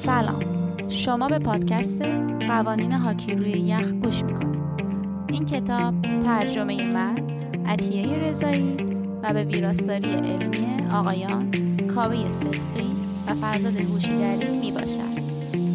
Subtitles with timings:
[0.00, 0.40] سلام.
[0.88, 2.02] شما به پادکست
[2.48, 4.60] قوانین هاکی روی یخ گوش می‌کنید.
[5.28, 7.18] این کتاب ترجمه من
[7.66, 8.76] عطیه رضایی
[9.22, 11.50] و به ویراستاری علمی آقایان
[11.94, 15.20] کاوی صدقی و فرزاد هوشیدری می باشد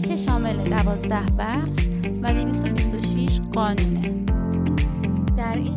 [0.07, 1.87] که شامل دوازده بخش
[2.23, 4.13] و 226 قانونه.
[5.37, 5.75] در این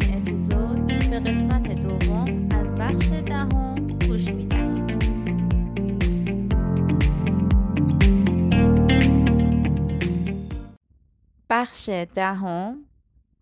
[11.60, 12.84] بخش دهم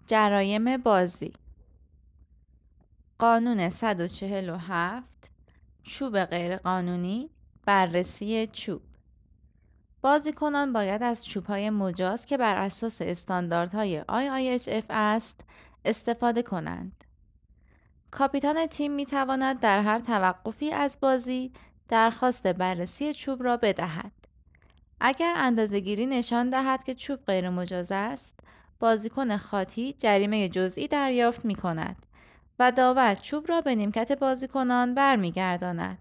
[0.06, 1.32] جرایم بازی
[3.18, 5.30] قانون 147
[5.82, 7.30] چوب غیرقانونی
[7.66, 8.82] بررسی چوب
[10.00, 15.40] بازیکنان باید از چوبهای مجاز که بر اساس استانداردهای IIHF است
[15.84, 17.04] استفاده کنند.
[18.10, 21.52] کاپیتان تیم می تواند در هر توقفی از بازی
[21.88, 24.25] درخواست بررسی چوب را بدهد.
[25.00, 28.40] اگر اندازهگیری نشان دهد که چوب غیر مجاز است،
[28.80, 32.06] بازیکن خاطی جریمه جزئی دریافت می کند
[32.58, 35.98] و داور چوب را به نیمکت بازیکنان برمیگرداند.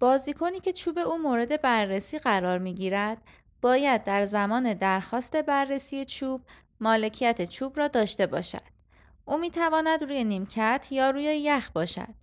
[0.00, 3.22] بازیکنی که چوب او مورد بررسی قرار می گیرد
[3.62, 6.40] باید در زمان درخواست بررسی چوب
[6.80, 8.78] مالکیت چوب را داشته باشد.
[9.24, 12.14] او می تواند روی نیمکت یا روی یخ باشد.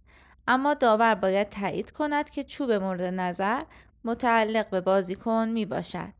[0.47, 3.61] اما داور باید تایید کند که چوب مورد نظر
[4.05, 6.13] متعلق به بازیکن می باشد.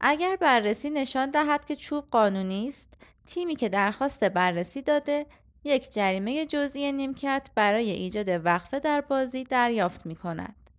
[0.00, 2.94] اگر بررسی نشان دهد که چوب قانونی است،
[3.26, 5.26] تیمی که درخواست بررسی داده
[5.64, 10.70] یک جریمه جزئی نیمکت برای ایجاد وقفه در بازی دریافت می کند.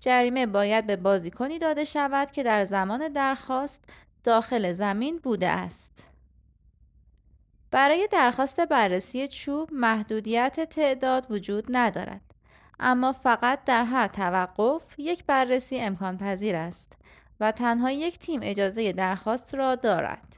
[0.00, 3.84] جریمه باید به بازیکنی داده شود که در زمان درخواست
[4.24, 6.04] داخل زمین بوده است.
[7.70, 12.27] برای درخواست بررسی چوب محدودیت تعداد وجود ندارد.
[12.80, 16.92] اما فقط در هر توقف یک بررسی امکان پذیر است
[17.40, 20.36] و تنها یک تیم اجازه درخواست را دارد.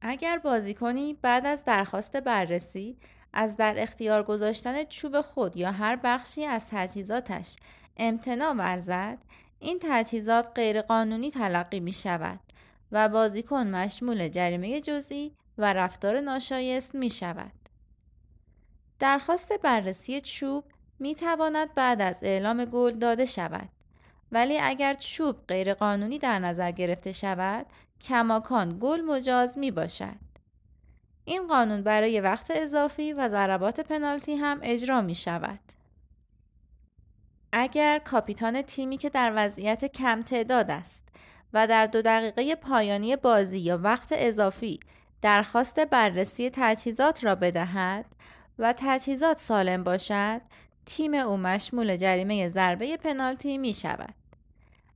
[0.00, 2.96] اگر بازیکنی بعد از درخواست بررسی
[3.32, 7.56] از در اختیار گذاشتن چوب خود یا هر بخشی از تجهیزاتش
[7.96, 9.18] امتناع ورزد
[9.58, 12.40] این تجهیزات غیرقانونی تلقی می شود
[12.92, 17.61] و بازیکن مشمول جریمه جزئی و رفتار ناشایست می شود.
[19.02, 20.64] درخواست بررسی چوب
[20.98, 23.68] می تواند بعد از اعلام گل داده شود
[24.32, 27.66] ولی اگر چوب غیرقانونی در نظر گرفته شود
[28.00, 30.16] کماکان گل مجاز می باشد.
[31.24, 35.60] این قانون برای وقت اضافی و ضربات پنالتی هم اجرا می شود.
[37.52, 41.08] اگر کاپیتان تیمی که در وضعیت کم تعداد است
[41.52, 44.80] و در دو دقیقه پایانی بازی یا وقت اضافی
[45.22, 48.06] درخواست بررسی تجهیزات را بدهد
[48.62, 50.40] و تجهیزات سالم باشد
[50.86, 54.14] تیم او مشمول جریمه ضربه پنالتی می شود.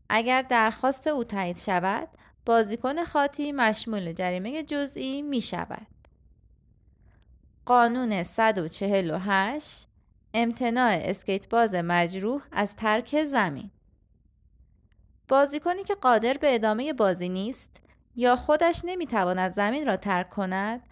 [0.09, 2.09] اگر درخواست او تایید شود
[2.47, 5.87] بازیکن خاطی مشمول جریمه جزئی می شود.
[7.65, 9.87] قانون 148
[10.34, 13.71] امتناع اسکیت باز مجروح از ترک زمین
[15.28, 17.81] بازیکنی که قادر به ادامه بازی نیست
[18.16, 20.88] یا خودش نمی‌تواند زمین را ترک کند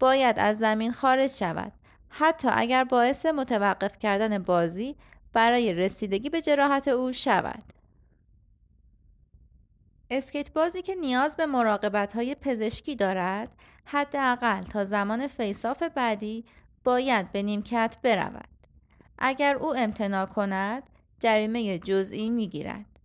[0.00, 1.72] باید از زمین خارج شود
[2.10, 4.96] حتی اگر باعث متوقف کردن بازی
[5.32, 7.78] برای رسیدگی به جراحت او شود
[10.10, 13.52] اسکیت بازی که نیاز به مراقبت های پزشکی دارد
[13.84, 16.44] حداقل تا زمان فیصاف بعدی
[16.84, 18.48] باید به نیمکت برود.
[19.18, 20.82] اگر او امتناع کند
[21.18, 22.98] جریمه جزئی می گیرد.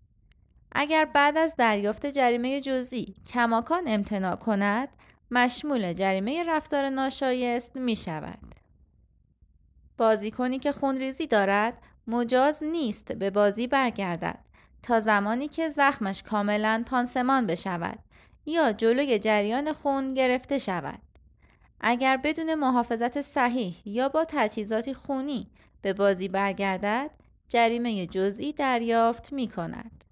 [0.72, 4.90] اگر بعد از دریافت جریمه جزئی کماکان امتناع کند
[5.32, 8.53] مشمول جریمه رفتار ناشایست می شود.
[10.04, 11.78] بازیکنی که خونریزی دارد
[12.08, 14.40] مجاز نیست به بازی برگردد
[14.82, 18.00] تا زمانی که زخمش کاملا پانسمان بشود
[18.46, 21.00] یا جلوی جریان خون گرفته شود.
[21.82, 25.48] اگر بدون محافظت صحیح یا با تجهیزاتی خونی
[25.82, 27.12] به بازی برگردد
[27.48, 30.04] جریمه جزئی دریافت می کند.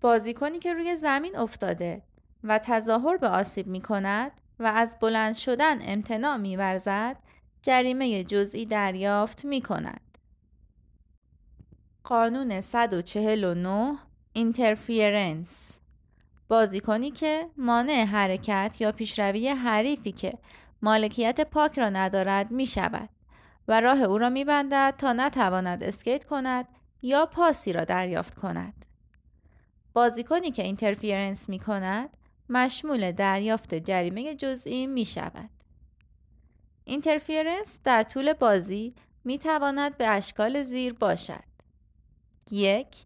[0.00, 2.02] بازیکنی که روی زمین افتاده
[2.44, 7.16] و تظاهر به آسیب می کند و از بلند شدن امتناع می ورزد
[7.62, 10.18] جریمه جزئی دریافت می کند.
[12.04, 13.98] قانون 149
[14.32, 15.78] اینترفیرنس
[16.48, 20.38] بازیکنی که مانع حرکت یا پیشروی حریفی که
[20.82, 23.08] مالکیت puck را ندارد می شود
[23.68, 26.68] و راه او را می بندد تا نتواند اسکیت کند
[27.02, 28.84] یا پاسی را دریافت کند.
[29.92, 32.16] بازیکنی که interference می کند
[32.48, 35.50] مشمول دریافت جریمه جزئی می شود.
[36.88, 38.94] interference در طول بازی
[39.24, 41.44] می تواند به اشکال زیر باشد.
[42.50, 42.96] یک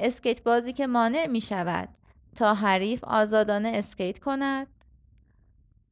[0.00, 1.88] اسکیت بازی که مانع می شود
[2.36, 4.66] تا حریف آزادانه اسکیت کند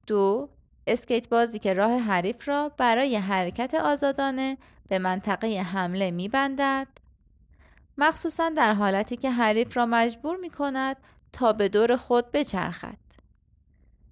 [0.06, 0.48] دو
[0.86, 4.58] اسکیت بازی که راه حریف را برای حرکت آزادانه
[4.88, 6.88] به منطقه حمله می بندد
[7.98, 10.96] مخصوصا در حالتی که حریف را مجبور می کند
[11.32, 12.98] تا به دور خود بچرخد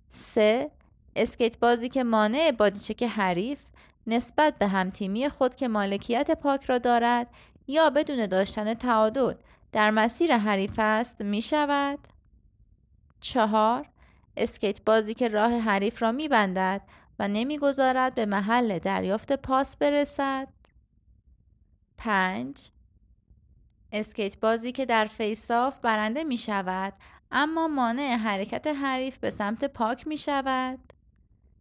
[0.09, 0.71] 3.
[1.19, 3.59] اسکیت بازی که مانع body check حریف
[4.07, 7.27] نسبت به همتیمی خود که مالکیت puck را دارد
[7.67, 9.35] یا بدون داشتن تعادل
[9.73, 11.99] در مسیر حریف است می شود.
[13.21, 13.89] چهار
[14.37, 16.83] اسکیت بازی که راه حریف را می بندد
[17.19, 20.49] و نمی‌گذارد به محل دریافت پاس برسد.
[21.97, 22.71] 5.
[23.93, 26.93] اسکیت بازی که در face-off برنده می شود
[27.31, 30.98] اما مانع حرکت حریف به سمت puck می شود.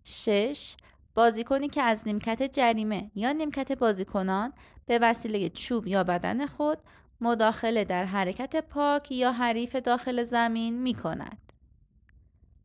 [0.09, 0.75] 6.
[1.15, 4.54] بازیکنی که از نیمکت جریمه یا نیمکت بازیکنان
[4.86, 6.77] به وسیله چوب یا بدن خود
[7.21, 11.54] مداخله در حرکت پاک یا حریف داخل زمین می کند.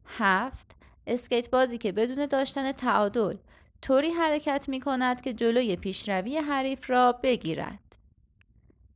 [0.07, 0.71] 7.
[1.07, 3.37] اسکیت بازی که بدون داشتن تعادل
[3.83, 7.97] طوری حرکت می کند که جلوی پیشروی حریف را بگیرد.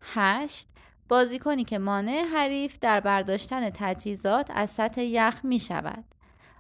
[0.01, 0.69] 8.
[1.09, 6.05] بازیکنی که مانع حریف در برداشتن تجهیزات از سطح یخ می شود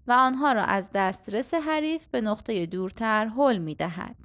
[0.09, 4.17] و آنها را از دسترس حریف به نقطه دورتر هل می دهد.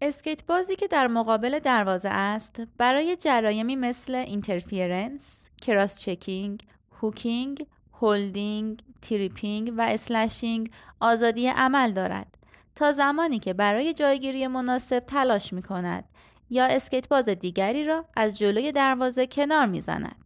[0.00, 6.62] اسکیت بازی که در مقابل دروازه است برای جرایمی مثل interference، cross-checking،
[7.00, 10.70] hooking، holding، tripping و slashing
[11.00, 12.38] آزادی عمل دارد
[12.74, 16.04] تا زمانی که برای جایگیری مناسب تلاش می کند
[16.50, 20.21] یا اسکیت باز دیگری را از جلوی دروازه کنار می زند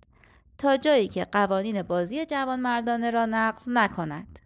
[0.58, 4.38] تا جایی که قوانین بازی جوان مردانه را نقض نکند.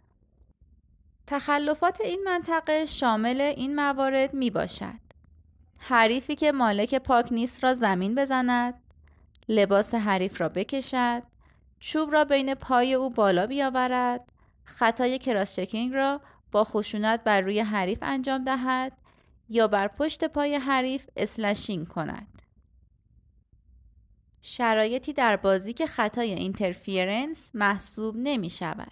[1.27, 5.01] تخلفات این منطقه شامل این موارد می باشد.
[5.77, 8.73] حریفی که مالک پاک نیست را زمین بزند،
[9.49, 11.23] لباس حریف را بکشد،
[11.79, 14.31] چوب را بین پای او بالا بیاورد،
[14.63, 16.21] خطای کراس چکینگ را
[16.51, 18.93] با خشونت بر روی حریف انجام دهد
[19.49, 22.40] یا بر پشت پای حریف اسلشینگ کند.
[24.41, 28.91] شرایطی در بازی که خطای interference محسوب نمی شود.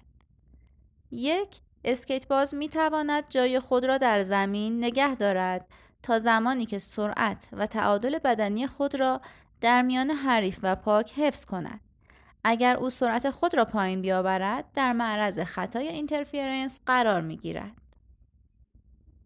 [1.12, 5.68] یک اسکیت باز می تواند جای خود را در زمین نگه دارد
[6.04, 9.22] تا زمانی که سرعت و تعادل بدنی خود را
[9.62, 11.80] در میان حریف و puck حفظ کند.
[12.44, 17.76] اگر او سرعت خود را پایین بیاورد در معرض خطای interference قرار می گیرد.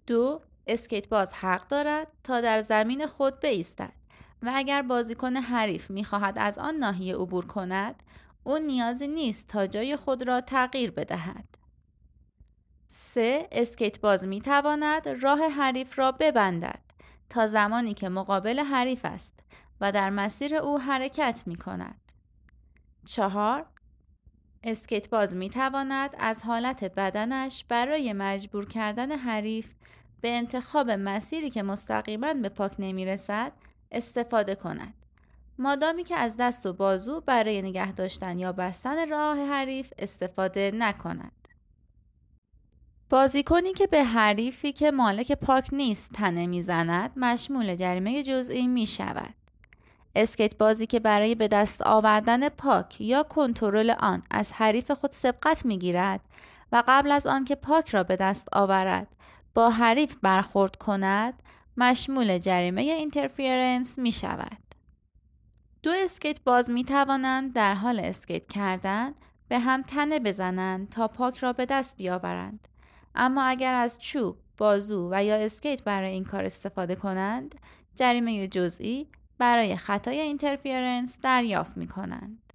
[0.07, 4.02] هر اسکیت باز حق دارد تا در زمین خود بایستد
[4.43, 8.03] و اگر بازیکن حریف می‌خواهد از آن ناحیه عبور کند
[8.43, 11.45] او نیازی نیست تا جای خود را تغییر بدهد.
[12.87, 13.47] 3.
[13.51, 16.81] اسکیت باز می تواند راه حریف را ببندد
[17.29, 19.39] تا زمانی که مقابل حریف است
[19.81, 22.01] و در مسیر او حرکت می کند.
[23.05, 23.65] 4.
[24.63, 29.69] اسکیت باز می تواند از حالت بدنش برای مجبور کردن حریف
[30.21, 33.51] به انتخاب مسیری که مستقیما به پاک نمی رسد
[33.93, 34.93] استفاده کند.
[35.57, 41.47] مادامی که از دست و بازو برای نگه داشتن یا بستن راه حریف استفاده نکند.
[43.09, 49.33] بازیکنی که به حریفی که مالک پاک نیست تنه می‌زند مشمول جریمه جزئی می شود.
[50.15, 55.65] اسکیت بازی که برای به دست آوردن پاک یا کنترل آن از حریف خود سبقت
[55.65, 56.21] می گیرد
[56.71, 59.07] و قبل از آنکه puck را به دست آورد
[59.53, 61.43] با حریف برخورد کند
[61.77, 64.57] مشمول جریمه interference می شود.
[65.83, 69.13] دو اسکیت باز می توانند در حال اسکیت کردن
[69.47, 72.67] به هم تنه بزنند تا puck را به دست بیاورند.
[73.15, 77.55] اما اگر از چوب، بازو و یا اسکیت برای این کار استفاده کنند،
[77.95, 82.53] جریمه جزئی برای خطای interference دریافت می کنند.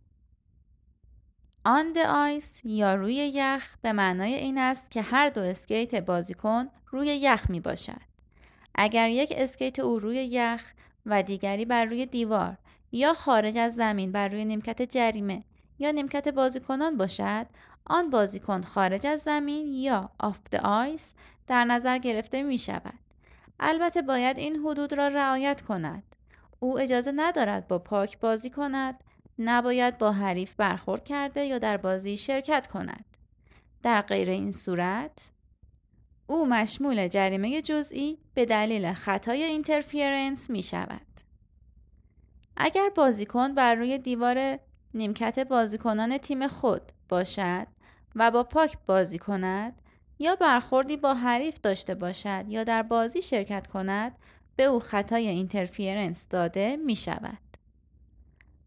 [1.65, 7.07] on ice یا روی یخ به معنای این است که هر دو اسکیت بازیکن روی
[7.07, 8.08] یخ می باشد.
[8.81, 10.63] اگر یک اسکیت او روی یخ
[11.07, 12.57] و دیگری بر روی دیوار
[12.93, 15.45] یا خارج از زمین بر روی نیمکت جریمه
[15.79, 17.47] یا نیمکت بازیکنان باشد
[17.87, 21.15] آن بازیکن خارج از زمین یا off the ice
[21.47, 22.99] در نظر گرفته می شود.
[23.61, 26.17] البته باید این حدود را رعایت کند.
[26.61, 29.05] او اجازه ندارد با puck بازی کند
[29.39, 33.05] نباید با حریف برخورد کرده یا در بازی شرکت کند.
[33.83, 35.31] در غیر این صورت
[36.31, 41.07] او مشمول جریمه جزئی به دلیل خطای اینترفیرنس می شود.
[42.57, 44.59] اگر بازیکن بر روی دیوار
[44.95, 47.67] نیمکت بازیکنان تیم خود باشد
[48.15, 49.83] و با پاک بازی کند
[50.19, 54.19] یا برخوردی با حریف داشته باشد یا در بازی شرکت کند
[54.57, 57.39] به او خطای interference داده می شود.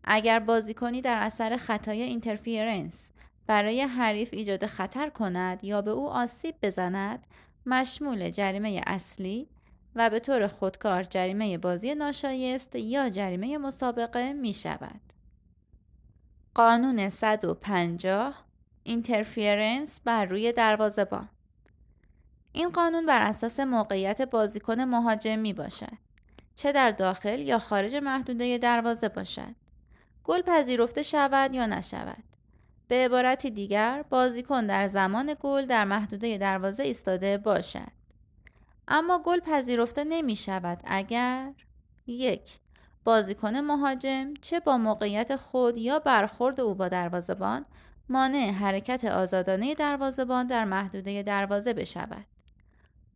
[0.04, 3.12] اگر بازیکنی در اثر خطای interference
[3.48, 7.28] برای حریف ایجاد خطر کند یا به او آسیب بزند
[7.66, 9.48] مشمول جریمه اصلی
[9.96, 15.02] و به طور خودکار جریمه بازی ناشایست یا جریمه مسابقه می شود.
[16.54, 18.46] قانون 150
[18.84, 21.30] interference بر روی دروازه‌بان
[22.52, 25.98] این قانون بر اساس موقعیت بازیکن مهاجم می باشد
[26.56, 29.56] چه در داخل یا خارج محدوده دروازه باشد.
[30.24, 32.24] گل پذیرفته شود یا نشود.
[32.92, 37.92] به عبارتی دیگر بازیکن در زمان گل در محدوده دروازه ایستاده باشد
[38.88, 41.54] اما گل پذیرفته نمی شود اگر
[42.08, 42.60] یک
[43.04, 47.66] بازیکن مهاجم چه با موقعیت خود یا برخورد او با دروازهبان
[48.10, 52.26] مانع حرکت آزادانه دروازهبان در محدوده دروازه بشود.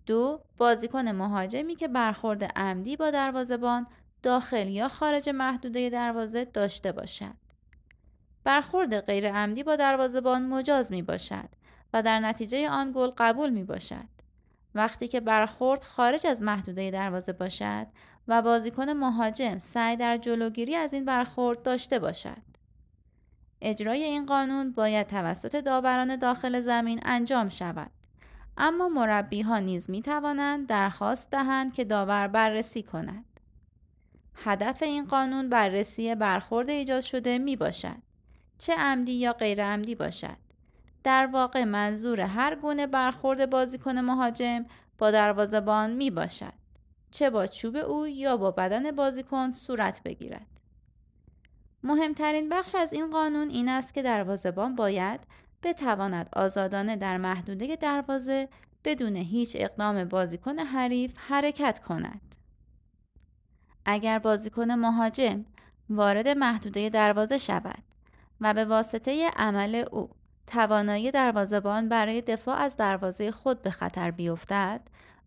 [0.05, 3.87] دو بازیکن مهاجمی که برخورد عمدی با دروازهبان
[4.23, 7.44] داخل یا خارج محدوده دروازه داشته باشد.
[8.45, 11.49] برخورد غیر عمدی با دروازهبان مجاز می باشد
[11.93, 14.15] و در نتیجه آن گل قبول می باشد.
[14.75, 17.87] وقتی که برخورد خارج از محدوده دروازه باشد
[18.27, 22.41] و بازیکن مهاجم سعی در جلوگیری از این برخورد داشته باشد.
[23.61, 27.91] اجرای این قانون باید توسط داوران داخل زمین انجام شود.
[28.57, 33.25] اما مربی ها نیز می توانند درخواست دهند که داور بررسی کند.
[34.35, 38.05] هدف این قانون بررسی برخورد ایجاد شده می باشد.
[38.57, 40.37] چه عمدی یا غیر عمدی باشد.
[41.03, 44.65] در واقع منظور هر گونه برخورد بازیکن مهاجم
[44.97, 46.53] با دروازهبان می باشد.
[47.11, 50.47] چه با چوب او یا با بدن بازیکن صورت بگیرد.
[51.83, 55.19] مهمترین بخش از این قانون این است که دروازهبان باید
[55.63, 58.49] بتواند آزادانه در محدوده دروازه
[58.83, 62.35] بدون هیچ اقدام بازیکن حریف حرکت کند.
[63.85, 65.45] اگر بازیکن مهاجم
[65.89, 67.83] وارد محدوده دروازه شود
[68.41, 70.09] و به واسطه عمل او
[70.47, 74.81] توانایی دروازهبان برای دفاع از دروازه خود به خطر بیفتد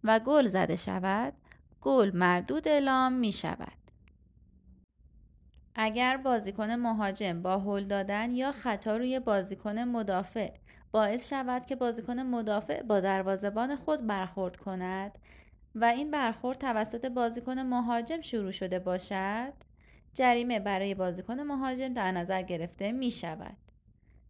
[0.04, 1.32] و گل زده شود
[1.80, 3.78] گل مردود اعلام می شود.
[5.74, 10.50] اگر بازیکن مهاجم با هل دادن یا خطا روی بازیکن مدافع
[10.92, 15.18] باعث شود که بازیکن مدافع با دروازهبان خود برخورد کند
[15.74, 19.52] و این برخورد توسط بازیکن مهاجم شروع شده باشد
[20.14, 23.56] جریمه برای بازیکن مهاجم در نظر گرفته می شود.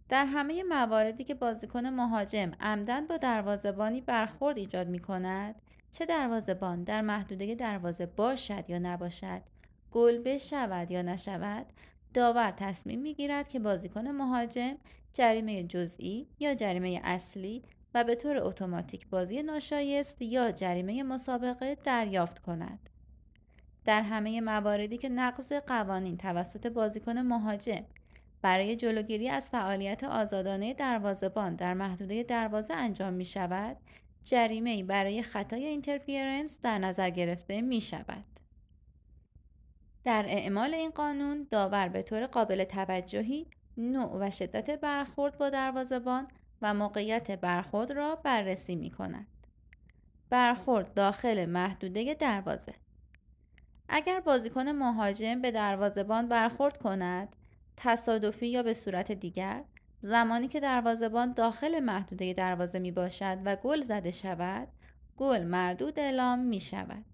[0.09, 5.55] در همه مواردی که بازیکن مهاجم عمدن با دروازهبانی برخورد ایجاد می کند
[5.91, 9.43] چه دروازهبان در محدوده دروازه باشد یا نباشد
[9.91, 11.67] گل بشود یا نشود
[12.15, 14.77] داور تصمیم می‌گیرد که بازیکن مهاجم
[15.13, 17.63] جریمه جزئی یا جریمه اصلی
[17.95, 22.91] و به طور اتوماتیک بازی ناشایست یا جریمه مسابقه دریافت کند.
[23.89, 27.85] در همه مواردی که نقض قوانین توسط بازیکن مهاجم
[28.43, 33.77] برای جلوگیری از فعالیت آزادانه دروازهبان در محدوده دروازه انجام می شود،
[34.25, 38.25] جریمه برای خطای اینترفیرنس در نظر گرفته می شود.
[40.05, 46.29] در اعمال این قانون داور به طور قابل توجهی نوع و شدت برخورد با دروازهبان
[46.63, 49.27] و موقعیت برخورد را بررسی می کند.
[50.31, 52.75] برخورد داخل محدوده دروازه
[53.89, 57.37] اگر بازیکن مهاجم به دروازهبان برخورد کند
[57.77, 59.65] تصادفی یا به صورت دیگر
[60.01, 64.69] زمانی که دروازهبان داخل محدوده دروازه می باشد و گل زده شود
[65.17, 67.05] گل مردود اعلام می شود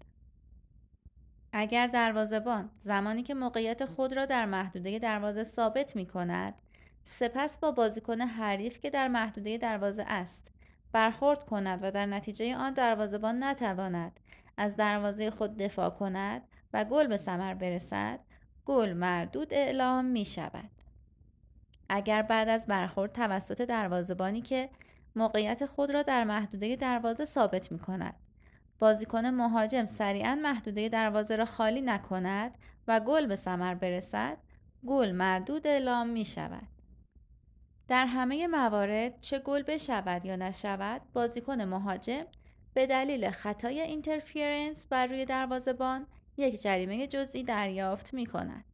[1.53, 6.61] اگر دروازهبان زمانی که موقعیت خود را در محدوده دروازه ثابت می کند
[7.03, 10.51] سپس با بازیکن حریف که در محدوده دروازه است
[10.91, 14.19] برخورد کند و در نتیجه آن دروازهبان نتواند
[14.57, 16.41] از دروازه خود دفاع کند
[16.75, 18.19] و گل به ثمر برسد
[18.65, 20.69] گل مردود اعلام می شود.
[21.89, 24.69] اگر بعد از برخورد توسط دروازهبانی که
[25.15, 28.15] موقعیت خود را در محدوده دروازه ثابت می کند
[28.79, 34.37] بازیکن مهاجم سریعا محدوده دروازه را خالی نکند و گل به ثمر برسد
[34.87, 36.67] گل مردود اعلام می شود.
[37.87, 42.25] در همه موارد چه گل بشود یا نشود بازیکن مهاجم
[42.73, 48.65] به دلیل خطای اینترفیرنس بر روی دروازهبان یک جریمه جزئی دریافت می کند.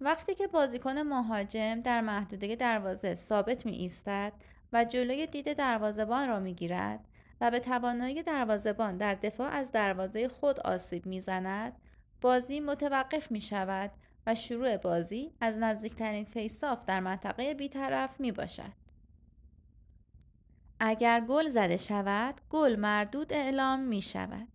[0.00, 4.32] وقتی که بازیکن مهاجم در محدوده دروازه ثابت می ایستد
[4.72, 7.08] و جلوی دید دروازهبان را می گیرد
[7.40, 11.72] و به توانایی دروازهبان در دفاع از دروازه خود آسیب می‌زند
[12.20, 13.90] بازی متوقف می شود
[14.26, 18.72] و شروع بازی از نزدیکترین فیصاف در منطقه بیطرف می باشد.
[20.80, 24.51] اگر گل زده شود گل مردود اعلام می شود.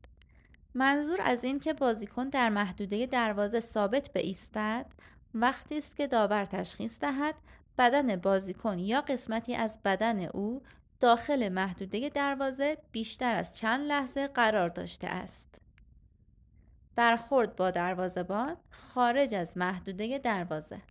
[0.77, 4.85] منظور از این که بازیکن در محدوده دروازه ثابت به ایستد
[5.33, 7.35] وقتی است که داور تشخیص دهد
[7.77, 10.61] بدن بازیکن یا قسمتی از بدن او
[10.99, 15.61] داخل محدوده دروازه بیشتر از چند لحظه قرار داشته است.
[16.95, 20.81] برخورد با دروازهبان خارج از محدوده دروازه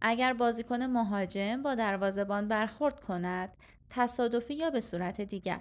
[0.00, 3.56] اگر بازیکن مهاجم با دروازهبان برخورد کند
[3.88, 5.60] تصادفی یا به صورت دیگر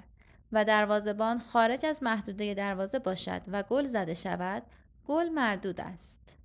[0.52, 4.64] و دروازهبان خارج از محدوده دروازه باشد و گل زده شود
[5.08, 6.38] گل مردود است.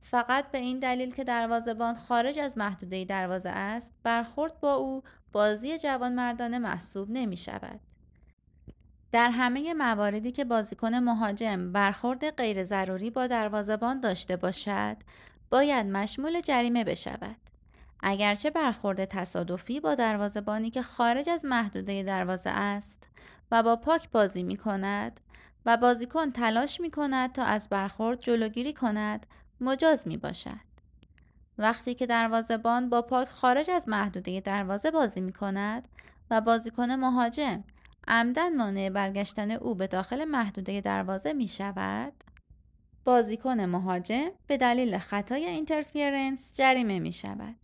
[0.00, 5.02] فقط به این دلیل که دروازهبان خارج از محدوده دروازه است برخورد با او
[5.32, 7.80] بازی جوان مردانه محسوب نمی شود.
[9.12, 14.96] در همه مواردی که بازیکن مهاجم برخورد غیر ضروری با دروازهبان داشته باشد
[15.50, 17.45] باید مشمول جریمه بشود.
[18.08, 23.08] اگرچه برخورد تصادفی با دروازهبانی که خارج از محدوده دروازه است
[23.50, 25.20] و با پاک بازی می کند
[25.66, 29.26] و بازیکن تلاش می کند تا از برخورد جلوگیری کند
[29.60, 30.66] مجاز می باشد.
[31.58, 35.88] وقتی که دروازهبان با پاک خارج از محدوده دروازه بازی می کند
[36.30, 37.64] و بازیکن مهاجم
[38.08, 42.12] عمدن مانع برگشتن او به داخل محدوده دروازه می شود
[43.04, 47.56] بازیکن مهاجم به دلیل خطای اینترفیرنس جریمه می شود.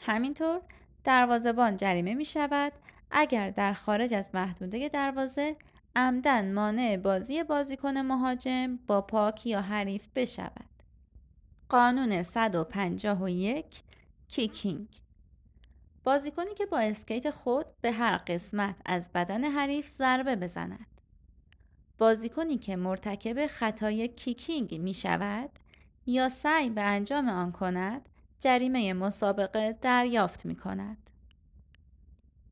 [0.00, 0.60] همینطور
[1.04, 2.72] دروازه‌بان جریمه می شود
[3.10, 5.56] اگر در خارج از محدوده دروازه
[5.96, 10.68] عمداً مانع بازی بازیکن مهاجم با puck یا حریف بشود.
[11.68, 13.82] قانون 151
[14.28, 14.88] kicking
[16.04, 20.86] بازیکنی که با اسکیت خود به هر قسمت از بدن حریف ضربه بزند.
[21.98, 25.50] بازیکنی که مرتکب خطای kicking می شود
[26.06, 28.08] یا سعی به انجام آن کند
[28.40, 31.10] جریمه مسابقه دریافت می کند.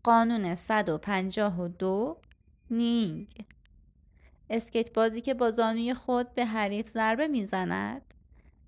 [0.02, 2.20] قانون 152
[2.70, 3.44] kneeing
[4.50, 8.14] اسکیت بازی که با زانوی خود به حریف ضربه می زند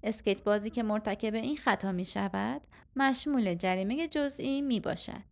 [0.02, 2.60] اسکیت بازی که مرتکب این خطا می شود
[2.96, 5.22] مشمول جریمه جزئی می باشد.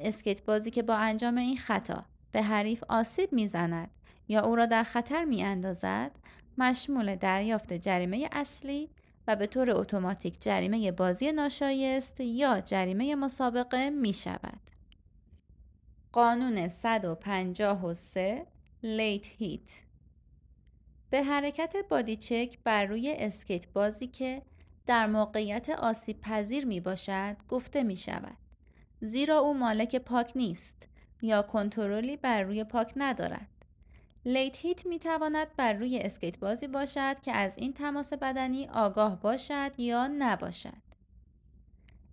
[0.00, 3.90] اسکیت بازی که با انجام این خطا به حریف آسیب می زند
[4.28, 6.10] یا او را در خطر می اندازد
[6.58, 8.90] مشمول دریافت جریمه اصلی
[9.34, 14.60] به طور اتوماتیک جریمه بازی ناشایست یا جریمه مسابقه می شود.
[16.12, 18.46] قانون 153
[18.82, 19.70] لیت هیت
[21.10, 24.42] به حرکت بادی چک بر روی اسکیت بازی که
[24.86, 28.36] در موقعیت آسیب پذیر می باشد گفته می شود.
[29.00, 30.88] زیرا او مالک پاک نیست
[31.22, 33.49] یا کنترلی بر روی puck ندارد.
[34.24, 39.20] late hit می تواند بر روی اسکیت بازی باشد که از این تماس بدنی آگاه
[39.20, 40.90] باشد یا نباشد.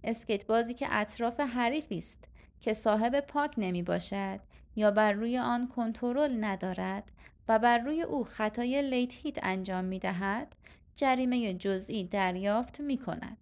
[0.04, 2.24] اسکیت بازی که اطراف حریفی است
[2.62, 4.40] که صاحب puck نمی باشد
[4.76, 7.12] یا بر روی آن کنترل ندارد
[7.48, 10.56] و بر روی او خطای late hit انجام می دهد
[10.96, 13.38] جریمه جزئی دریافت می کند.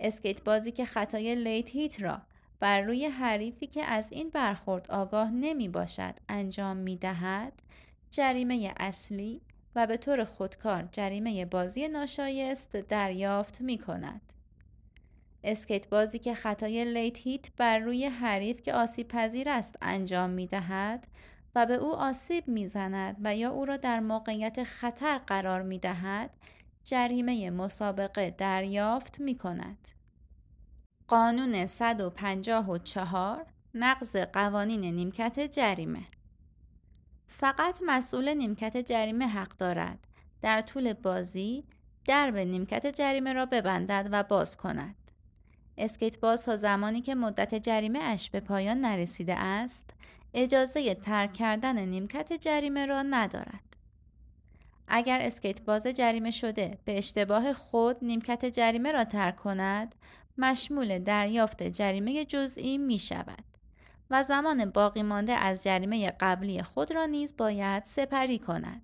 [0.00, 2.22] اسکیت بازی که خطای late hit را
[2.60, 7.52] بر روی حریفی که از این برخورد آگاه نمی باشد انجام می دهد
[8.10, 9.40] جریمه اصلی
[9.74, 14.32] و به طور خودکار جریمه بازی ناشایست دریافت می کند.
[15.44, 20.46] اسکیت بازی که خطای late hit بر روی حریف که آسیب پذیر است انجام می
[20.46, 21.06] دهد
[21.54, 25.78] و به او آسیب می زند و یا او را در موقعیت خطر قرار می
[25.78, 26.30] دهد
[26.84, 29.88] جریمه مسابقه دریافت می کند.
[31.10, 36.04] قانون 154 نقض قوانین نیمکت جریمه
[37.28, 40.06] فقط مسئول نیمکت جریمه حق دارد
[40.42, 41.64] در طول بازی
[42.04, 44.94] درب نیمکت جریمه را ببندد و باز کند.
[45.78, 49.90] اسکیت باز تا زمانی که مدت جریمه اش به پایان نرسیده است
[50.34, 53.70] اجازه ترک کردن نیمکت جریمه را ندارد.
[54.88, 59.94] اگر اسکیت باز جریمه شده به اشتباه خود نیمکت جریمه را ترک کند
[60.38, 63.44] مشمول دریافت جریمه جزئی می شود
[64.10, 68.82] و زمان باقی مانده از جریمه قبلی خود را نیز باید سپری کند.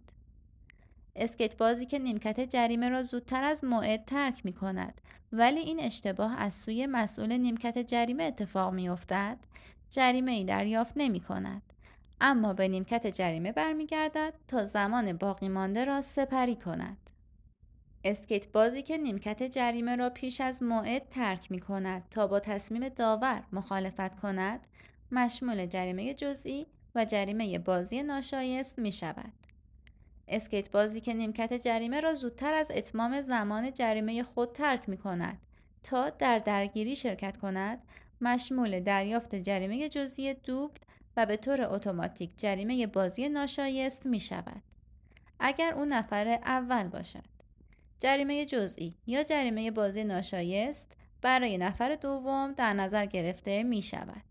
[1.16, 5.00] اسکیت بازی که نیمکت جریمه را زودتر از موعد ترک می کند
[5.32, 9.38] ولی این اشتباه از سوی مسئول نیمکت جریمه اتفاق می افتد
[9.90, 11.62] جریمه ای دریافت نمی کند.
[12.20, 17.06] اما به نیمکت جریمه برمیگردد تا زمان باقی مانده را سپری کند.
[18.07, 22.88] اسکیت بازی که نیمکت جریمه را پیش از موعد ترک می کند تا با تصمیم
[22.88, 24.66] داور مخالفت کند
[25.12, 29.33] مشمول جریمه جزئی و جریمه بازی ناشایست می شود.
[30.29, 35.38] اسکیت بازی که نیمکت جریمه را زودتر از اتمام زمان جریمه خود ترک می کند
[35.83, 37.83] تا در درگیری شرکت کند
[38.21, 40.79] مشمول دریافت جریمه جزئی دوبل
[41.16, 44.62] و به طور اتوماتیک جریمه بازی ناشایست می شود.
[45.40, 47.36] اگر او نفر اول باشد.
[47.98, 54.22] جریمه جزئی یا جریمه بازی ناشایست برای نفر دوم در نظر گرفته می شود.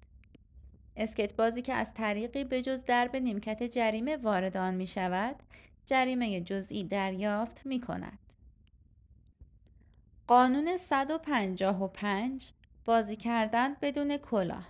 [0.98, 5.36] اسکت بازی که از طریقی به جز درب نیمکت جریمه وارد آن می شود،
[5.86, 8.20] جریمه جزئی دریافت می کند.
[10.28, 12.52] قانون 155
[12.86, 14.68] بازی کردن بدون کلاه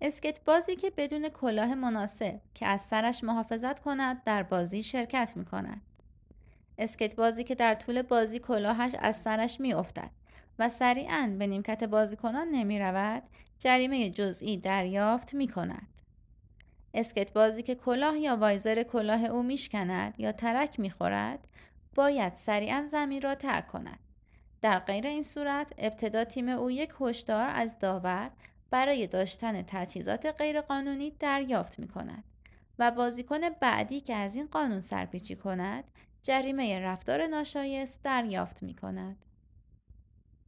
[0.00, 5.44] اسکیت بازی که بدون کلاه مناسب که از سرش محافظت کند در بازی شرکت می
[5.44, 5.80] کند.
[6.78, 10.10] اسکیت بازی که در طول بازی کلاهش از سرش می افتد
[10.58, 13.22] و سریعا به نیمکت بازیکنان نمی رود
[13.58, 15.88] جریمه جزئی دریافت می کند.
[16.94, 21.48] اسکیت بازی که کلاه یا visor کلاه او میشکند یا ترک می خورد
[21.94, 23.98] باید سریعا زمین را ترک کند.
[24.60, 28.30] در غیر این صورت ابتدا تیم او یک هشدار از داور
[28.70, 32.24] برای داشتن تجهیزات غیرقانونی دریافت می کند
[32.78, 35.84] و بازیکن بعدی که از این قانون سرپیچی کند
[36.26, 39.24] جریمه رفتار ناشایست دریافت می کند.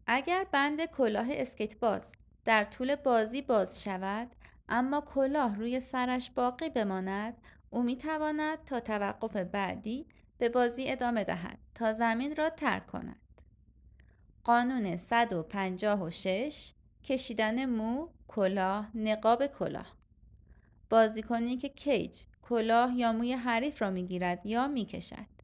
[0.07, 2.15] اگر بند کلاه اسکیت باز
[2.45, 4.29] در طول بازی باز شود
[4.69, 7.35] اما کلاه روی سرش باقی بماند
[7.71, 10.07] او می تواند تا توقف بعدی
[10.39, 13.43] به بازی ادامه دهد تا زمین را ترک کند.
[14.45, 16.73] قانون 156
[17.05, 19.97] کشیدن مو، کلاه، نقاب کلاه
[20.91, 25.38] بازیکنی که کیج، کلاه یا موی حریف را می‌گیرد یا می‌کشد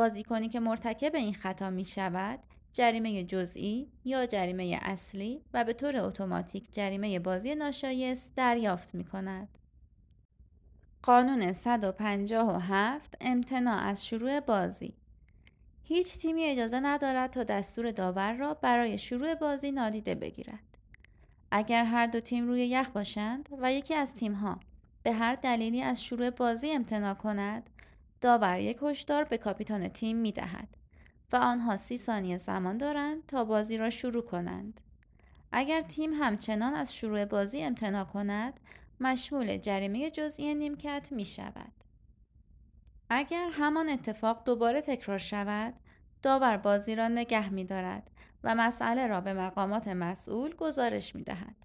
[0.00, 2.38] بازیکنی که مرتکب این خطا می شود
[2.72, 9.58] جریمه جزئی یا جریمه اصلی و به طور اتوماتیک جریمه بازی ناشایست دریافت می کند.
[11.02, 14.94] قانون 157 امتناع از شروع بازی
[15.82, 20.78] هیچ تیمی اجازه ندارد تا دستور داور را برای شروع بازی نادیده بگیرد.
[21.50, 24.60] اگر هر دو تیم روی یخ باشند و یکی از تیمها
[25.02, 27.70] به هر دلیلی از شروع بازی امتناع کند،
[28.20, 30.68] داور یک هشدار به کاپیتان تیم می دهد
[31.32, 34.80] و آنها سی ثانیه زمان دارند تا بازی را شروع کنند.
[35.52, 38.60] اگر تیم همچنان از شروع بازی امتناع کند،
[39.00, 41.72] مشمول جریمه جزئی نیمکت می شود.
[43.10, 45.74] اگر همان اتفاق دوباره تکرار شود،
[46.22, 48.10] داور بازی را نگه می دارد
[48.44, 51.56] و مسئله را به مقامات مسئول گزارش می دهد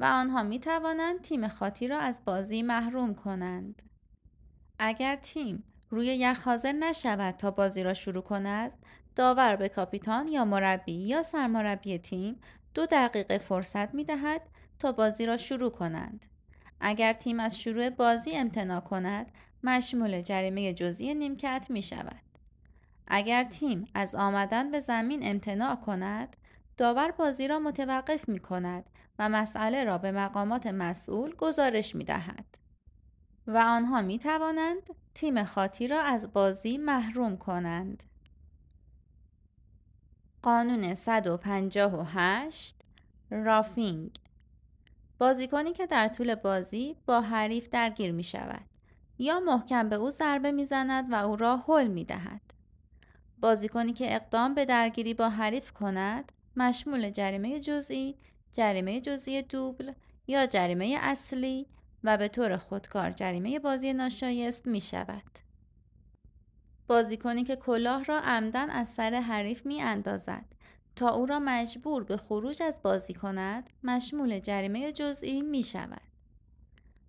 [0.00, 3.82] و آنها می توانند تیم خاطی را از بازی محروم کنند.
[4.78, 8.72] اگر تیم روی یخ حاضر نشود تا بازی را شروع کند،
[9.16, 12.40] داور به کاپیتان یا مربی یا سرمربی تیم
[12.74, 14.42] دو دقیقه فرصت می دهد
[14.78, 16.26] تا بازی را شروع کنند.
[16.80, 19.32] اگر تیم از شروع بازی امتناع کند،
[19.64, 22.22] مشمول جریمه جزئی نیمکت می شود.
[23.06, 26.36] اگر تیم از آمدن به زمین امتناع کند،
[26.76, 28.84] داور بازی را متوقف می کند
[29.18, 32.44] و مسئله را به مقامات مسئول گزارش می دهد.
[33.48, 38.02] و آنها می توانند تیم خاطی را از بازی محروم کنند.
[40.42, 42.76] قانون 158
[43.30, 44.18] رافینگ
[45.18, 48.64] بازیکنی که در طول بازی با حریف درگیر می شود
[49.18, 52.40] یا محکم به او ضربه می زند و او را حل می دهد.
[53.40, 58.16] بازیکنی که اقدام به درگیری با حریف کند مشمول جریمه جزئی،
[58.52, 59.92] جریمه جزئی دوبل
[60.26, 61.66] یا جریمه اصلی
[62.04, 65.38] و به طور خودکار جریمه بازی ناشایست می شود.
[66.86, 70.44] بازیکنی که کلاه را عمداً از سر حریف می اندازد
[70.96, 76.00] تا او را مجبور به خروج از بازی کند مشمول جریمه جزئی می شود.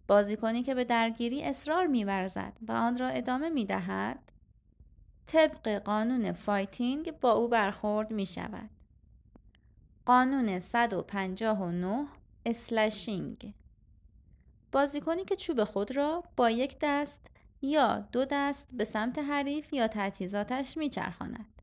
[0.08, 4.32] بازیکنی که به درگیری اصرار می ورزد و آن را ادامه می دهد
[5.28, 8.70] طبق قانون fighting با او برخورد می شود.
[10.06, 12.08] قانون 159
[12.46, 13.54] slashing
[14.72, 17.28] بازیکنی که چوب خود را با یک دست
[17.62, 21.62] یا دو دست به سمت حریف یا تجهیزاتش میچرخاند.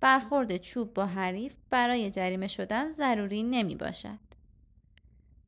[0.00, 4.18] برخورد چوب با حریف برای جریمه شدن ضروری نمی باشد.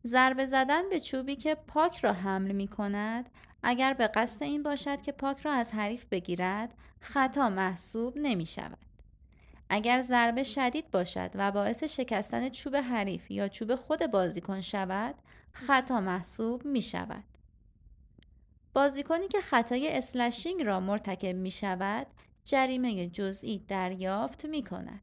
[0.06, 3.30] ضربه زدن به چوبی که پاک را حمل می کند
[3.62, 8.78] اگر به قصد این باشد که پاک را از حریف بگیرد خطا محسوب نمی شود.
[9.68, 15.14] اگر ضربه شدید باشد و باعث شکستن چوب حریف یا چوب خود بازیکن شود
[15.56, 17.24] خطا محسوب می شود.
[18.74, 22.06] بازیکنی که خطای slashing را مرتکب می شود
[22.44, 25.00] جریمه جزئی دریافت می کند.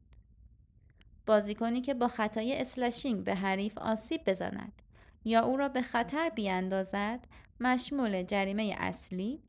[1.26, 4.82] بازیکنی که با خطای slashing به حریف آسیب بزند
[5.24, 7.26] یا او را به خطر بیاندازد
[7.60, 9.42] مشمول جریمه اصلی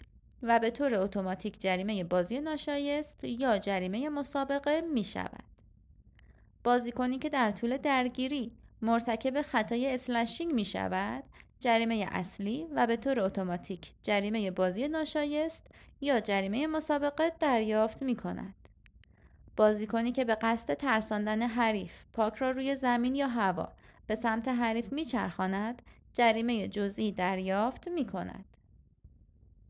[0.44, 5.44] و به طور اتوماتیک جریمه بازی ناشایست یا جریمه مسابقه می شود.
[6.64, 11.24] بازیکنی که در طول درگیری مرتکب خطای اسلشینگ می شود
[11.60, 15.68] جریمه اصلی و به طور اتوماتیک جریمه بازی ناشایست
[16.02, 18.56] یا جریمه مسابقه دریافت می کند.
[19.58, 23.72] بازیکنی که به قصد ترساندن حریف پاک را روی زمین یا هوا
[24.08, 25.82] به سمت حریف میچرخاند
[26.14, 28.46] جریمه جزئی دریافت می کند.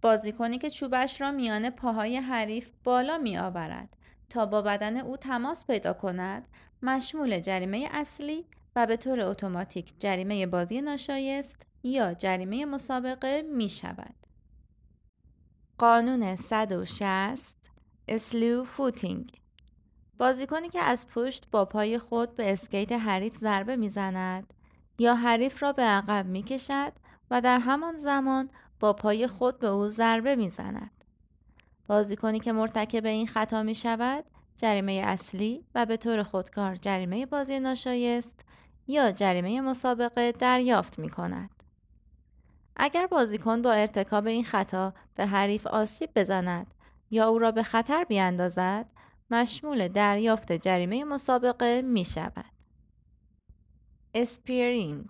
[0.02, 3.98] بازیکنی که چوبش را میان پاهای حریف بالا می آورد
[4.30, 6.48] تا با بدن او تماس پیدا کند
[6.82, 14.16] مشمول جریمه اصلی و به طور اتوماتیک جریمه بازی ناشایست یا جریمه مسابقه می شود.
[15.78, 17.58] قانون 160
[18.08, 19.42] slew footing
[20.18, 24.54] بازیکنی که از پشت با پای خود به اسکیت حریف ضربه می‌زند
[25.00, 26.94] یا حریف را به عقب می کشد
[27.32, 31.04] و در همان زمان با پای خود به او ضربه می‌زند.
[31.88, 34.26] بازیکنی که مرتکب این خطا می شود
[34.58, 38.46] جریمه اصلی و به طور خودکار جریمه بازی ناشایست
[38.88, 41.64] یا جریمه مسابقه دریافت می کند.
[42.76, 46.74] اگر بازیکن با ارتکاب این خطا به حریف آسیب بزند
[47.12, 48.92] یا او را به خطر بیاندازد
[49.32, 52.46] مشمول دریافت جریمه مسابقه می شود.
[54.14, 55.10] اسپیرینگ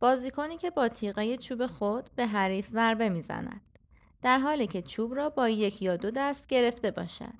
[0.00, 3.60] بازیکنی که با تیغه چوب خود به حریف ضربه می‌زند
[4.22, 7.34] در حالی که چوب را با یک یا دو دست گرفته باشد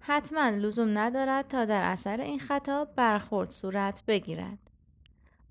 [0.00, 4.69] حتما لزوم ندارد تا در اثر این خطا برخورد صورت بگیرد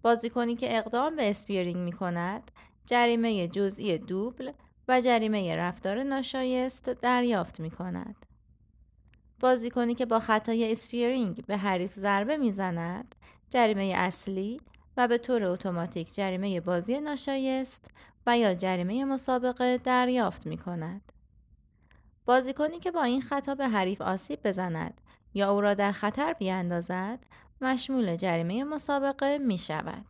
[0.02, 2.52] بازیکنی که اقدام به spearing می کند
[2.86, 4.52] جریمه جزئی دوبل
[4.88, 8.16] و جریمه رفتار ناشایست دریافت می کند.
[9.40, 13.16] بازیکنی که با خطای spearing به حریف ضربه می‌زند
[13.50, 14.62] جریمه اصلی
[14.98, 17.92] و به طور اتوماتیک جریمه بازی ناشایست
[18.26, 21.12] و یا جریمه مسابقه دریافت می کند.
[22.26, 25.02] بازیکنی که با این خطا به حریف آسیب بزند
[25.34, 27.20] یا او را در خطر بیاندازد
[27.62, 30.06] مشمول جریمه مسابقه می شود.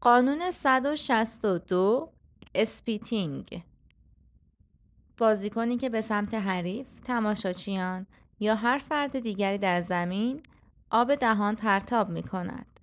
[0.00, 2.12] قانون 162
[2.54, 3.62] spitting
[5.18, 8.06] بازیکنی که به سمت حریف، تماشاچیان
[8.40, 10.42] یا هر فرد دیگری در زمین
[10.90, 12.80] آب دهان پرتاب می کند.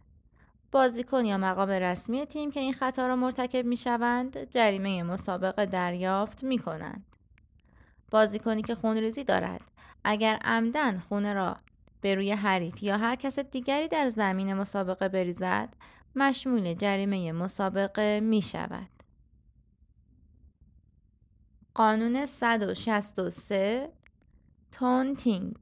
[0.71, 6.43] بازیکن یا مقام رسمی تیم که این خطا را مرتکب می شوند جریمه مسابقه دریافت
[6.43, 7.06] می کنند.
[8.12, 9.62] بازیکنی که خونریزی دارد
[10.04, 11.58] اگر عمدن خونه را
[12.06, 15.74] به روی حریف یا هر کس دیگری در زمین مسابقه بریزد
[16.15, 18.89] مشمول جریمه مسابقه می شود.
[21.74, 23.89] قانون 163
[24.72, 25.56] تونتینگ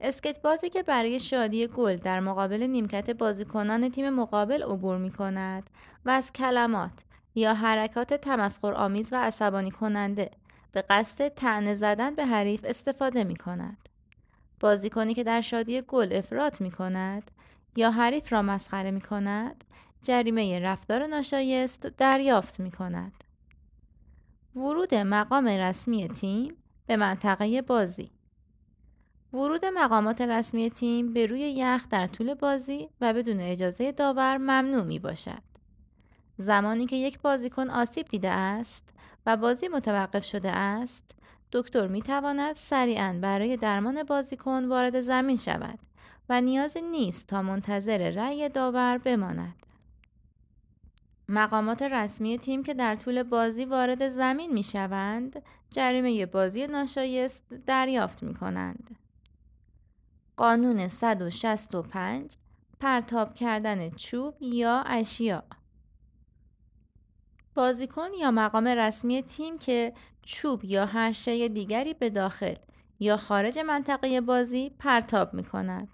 [0.00, 5.70] اسکت بازی که برای شادی گل در مقابل نیمکت بازیکنان تیم مقابل عبور می کند
[6.04, 10.30] و از کلمات یا حرکات تمسخر آمیز و عصبانی کننده
[10.72, 13.87] به قصد تنه زدن به حریف استفاده می کند.
[14.60, 17.30] بازیکنی که در شادی گل افراط می کند
[17.76, 19.64] یا حریف را مسخره می کند
[20.02, 23.24] جریمه رفتار ناشایست دریافت می کند.
[24.56, 28.10] ورود مقام رسمی تیم به منطقه بازی
[29.32, 34.84] ورود مقامات رسمی تیم به روی یخ در طول بازی و بدون اجازه داور ممنوع
[34.84, 35.42] می باشد.
[36.38, 38.88] زمانی که یک بازیکن آسیب دیده است
[39.26, 41.14] و بازی متوقف شده است،
[41.52, 45.78] دکتر می تواند سریعا برای درمان بازیکن وارد زمین شود
[46.28, 49.66] و نیازی نیست تا منتظر رأی داور بماند.
[51.28, 58.22] مقامات رسمی تیم که در طول بازی وارد زمین می شوند، جریمه بازی ناشایست دریافت
[58.22, 58.96] می کنند.
[60.36, 62.36] قانون 165
[62.80, 65.42] پرتاب کردن چوب یا اشیا
[67.54, 69.92] بازیکن یا مقام رسمی تیم که
[70.28, 72.54] چوب یا هر شی دیگری به داخل
[73.00, 75.88] یا خارج منطقه بازی پرتاب می کند.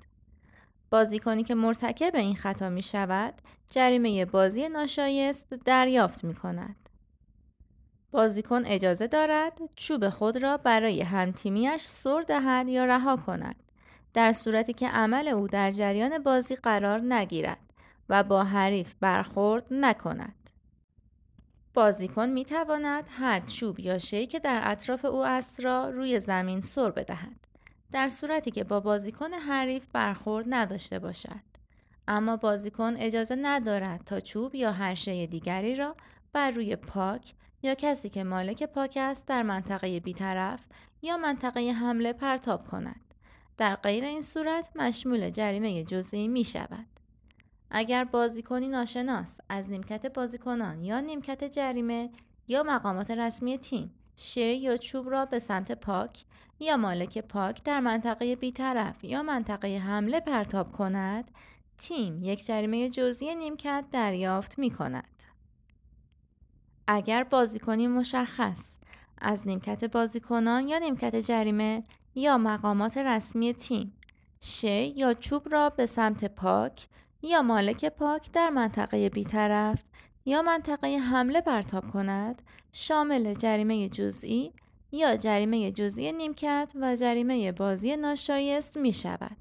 [0.91, 3.35] بازیکنی که مرتکب این خطا می شود
[3.71, 6.89] جریمه بازی ناشایست دریافت می کند.
[8.11, 13.57] بازیکن اجازه دارد چوب خود را برای همتیمیش سر دهد یا رها کند
[14.15, 17.73] در صورتی که عمل او در جریان بازی قرار نگیرد
[18.09, 20.44] و با حریف برخورد نکند.
[21.75, 26.63] بازیکن می تواند هر چوب یا شی که در اطراف او است را روی زمین
[26.63, 27.47] سر بدهد.
[27.93, 31.41] در صورتی که با بازیکن حریف برخورد نداشته باشد
[32.09, 35.97] اما بازیکن اجازه ندارد تا چوب یا هر شی دیگری را
[36.33, 37.33] بر روی پاک
[37.63, 40.61] یا کسی که مالک پاک است در منطقه بیطرف
[41.03, 43.15] یا منطقه حمله پرتاب کند
[43.57, 46.87] در غیر این صورت مشمول جریمه جزئی می شود
[47.71, 52.11] اگر بازیکنی ناشناس از نیمکت بازیکنان یا نیمکت جریمه
[52.49, 56.25] یا مقامات رسمی تیم شی یا چوب را به سمت پاک
[56.61, 61.31] یا مالک پاک در منطقه بیطرف یا منطقه حمله پرتاب کند
[61.79, 65.23] تیم یک جریمه جزئی نیمکت دریافت می کند.
[66.87, 68.79] اگر بازیکنی مشخص
[69.19, 71.81] از نیمکت بازیکنان یا نیمکت جریمه
[72.15, 73.93] یا مقامات رسمی تیم
[74.41, 76.89] شی یا چوب را به سمت پاک
[77.25, 79.83] یا مالک پاک در منطقه بیطرف
[80.25, 84.53] یا منطقه حمله پرتاب کند شامل جریمه جزئی
[84.93, 89.37] یا جریمه جزئی نیمکت و جریمه بازی ناشایست می شود.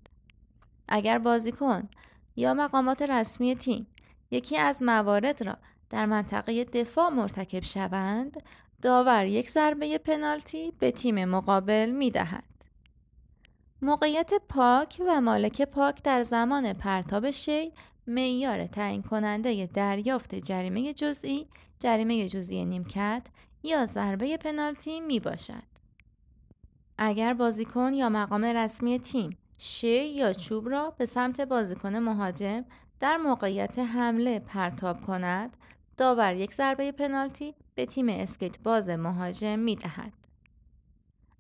[0.88, 1.89] اگر بازیکن
[2.36, 3.88] یا مقامات رسمی تیم
[4.32, 5.58] یکی از موارد را
[5.89, 8.43] در منطقه دفاع مرتکب شوند
[8.82, 12.53] داور یک ضربه پنالتی به تیم مقابل می دهد.
[13.84, 17.72] موقعیت پاک و مالک پاک در زمان پرتاب شی
[18.08, 21.48] معیار تعیین کننده دریافت جریمه جزئی،
[21.80, 23.28] جریمه جزئی نیمکت
[23.63, 25.63] یا ضربه پنالتی می باشد.
[26.98, 32.65] اگر بازیکن یا مقام رسمی تیم شی یا چوب را به سمت بازیکن مهاجم
[33.00, 35.58] در موقعیت حمله پرتاب کند،
[35.98, 40.23] داور یک ضربه پنالتی به تیم اسکیت باز مهاجم می دهد.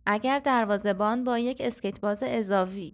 [0.05, 2.91] اگر دروازبان با یک اسکیت باز اضافی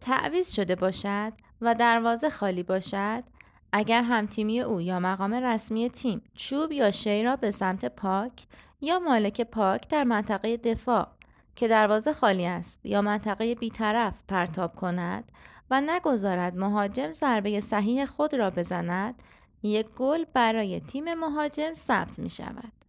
[0.00, 3.24] تعویض شده باشد و دروازه خالی باشد
[3.72, 8.46] اگر همتیمی او یا مقام رسمی تیم چوب یا شی را به سمت puck
[8.80, 11.08] یا مالک پاک در منطقه دفاع
[11.56, 15.32] که دروازه خالی است یا منطقه بیطرف پرتاب کند
[15.70, 19.22] و نگذارد مهاجم ضربه صحیح خود را بزند
[19.62, 22.79] یک گل برای تیم مهاجم ثبت می شود.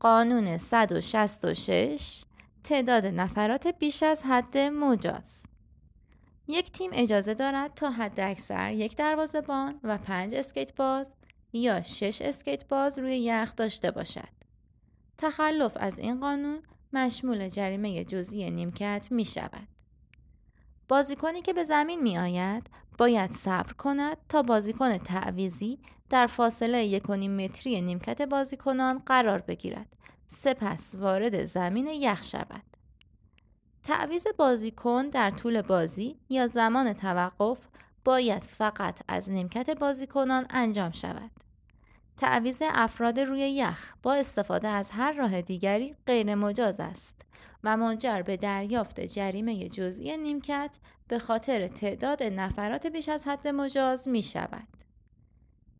[0.00, 2.24] قانون 166
[2.64, 5.46] تعداد نفرات بیش از حد مجاز
[6.48, 11.10] یک تیم اجازه دارد تا حد اکثر یک دروازه‌بان و پنج اسکیت باز
[11.52, 14.36] یا شش اسکیت باز روی یخ داشته باشد.
[15.18, 19.68] تخلف از این قانون مشمول جریمه جزئی نیمکت می شود.
[20.88, 25.78] بازیکنی که به زمین می آید باید صبر کند تا بازیکن تعویزی
[26.10, 29.96] در فاصله یکونیم متری نیمکت بازیکنان قرار بگیرد
[30.28, 32.62] سپس وارد زمین یخ شود.
[33.82, 37.68] تعویز بازیکن در طول بازی یا زمان توقف
[38.04, 41.30] باید فقط از نیمکت بازیکنان انجام شود.
[42.16, 47.20] تعویز افراد روی یخ با استفاده از هر راه دیگری غیر مجاز است
[47.64, 54.08] و منجر به دریافت جریمه جزئی نیمکت به خاطر تعداد نفرات بیش از حد مجاز
[54.08, 54.85] می شود.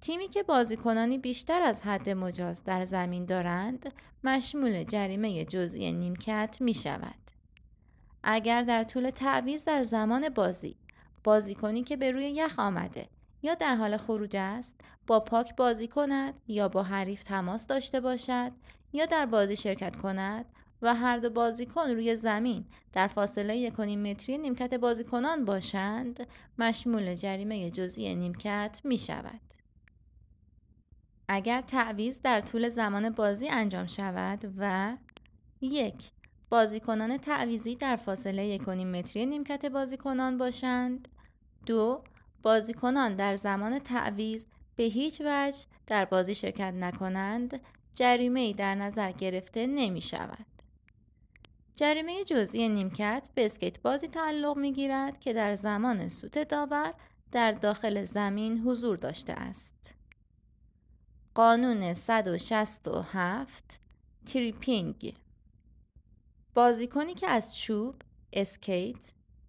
[0.01, 3.93] تیمی که بازیکنانی بیشتر از حد مجاز در زمین دارند
[4.25, 7.15] مشمول جریمه جزئی نیمکت می شود.
[8.23, 10.77] اگر در طول تعویز در زمان بازی
[11.25, 13.09] بازیکنی که به روی یخ آمده
[13.43, 18.53] یا در حال خروج است با پاک بازی کند یا با حریف تماس داشته باشد
[18.93, 20.47] یا در بازی شرکت کند
[20.83, 26.27] و هر دو بازیکن روی زمین در فاصله یکونیم متری نیمکت بازیکنان باشند
[26.59, 29.41] مشمول جریمه جزئی نیمکت می شود.
[31.29, 34.97] اگر تعویز در طول زمان بازی انجام شود و
[35.61, 36.11] یک
[36.51, 41.09] بازیکنان تعویزی در فاصله یکونیم متری نیمکت بازیکنان باشند
[41.67, 42.03] دو
[42.43, 47.61] بازیکنان در زمان تعویز به هیچ وجه در بازی شرکت نکنند
[47.95, 50.47] جریمه ای در نظر گرفته نمی شود.
[51.75, 56.95] جریمه جزئی نیمکت به اسکیت بازی تعلق می گیرد که در زمان سوت داور
[57.33, 59.96] در داخل زمین حضور داشته است.
[61.37, 63.65] قانون 167
[64.27, 65.17] tripping
[66.55, 67.95] بازیکنی که از چوب،
[68.33, 68.97] اسکیت،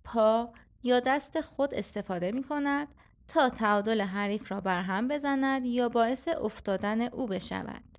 [0.03, 0.49] پا
[0.83, 2.87] یا دست خود استفاده می کند
[3.27, 7.97] تا تعادل حریف را برهم بزند یا باعث افتادن او بشود.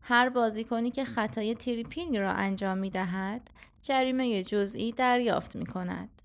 [0.00, 3.50] هر بازیکنی که خطای tripping را انجام می دهد،
[3.82, 6.22] جریمه جزئی دریافت می کند.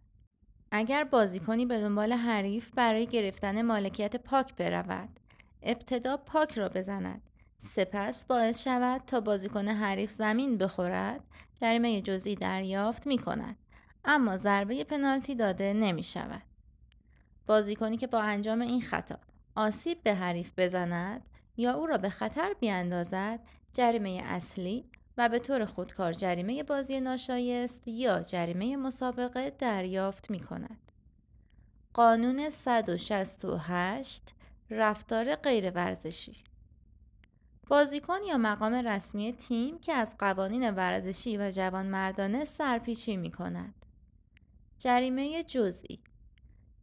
[0.71, 5.19] اگر بازیکنی به دنبال حریف برای گرفتن مالکیت puck برود،
[5.63, 7.21] ابتدا پاک را بزند
[7.57, 11.21] سپس باعث شود تا بازیکن حریف زمین بخورد
[11.61, 13.55] جریمه جزئی دریافت می کند
[14.05, 16.41] اما ضربه پنالتی داده نمی شود.
[17.47, 19.17] بازیکنی که با انجام این خطا
[19.55, 21.21] آسیب به حریف بزند
[21.57, 23.39] یا او را به خطر بیاندازد
[23.73, 24.85] جریمه اصلی
[25.17, 30.91] و به طور خودکار جریمه بازی ناشایست یا جریمه مسابقه دریافت می کند.
[31.93, 34.23] قانون 168
[34.69, 36.43] رفتار غیر ورزشی
[37.67, 43.85] بازیکن یا مقام رسمی تیم که از قوانین ورزشی و جوانمردانه سرپیچی می کند.
[44.79, 45.99] جریمه جزئی